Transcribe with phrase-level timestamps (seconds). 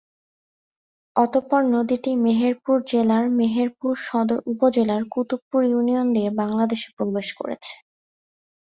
[1.15, 7.73] অতঃপর নদীটি মেহেরপুর জেলার মেহেরপুর সদর উপজেলার কুতুবপুর ইউনিয়ন দিয়ে বাংলাদেশে প্রবেশ করেছে।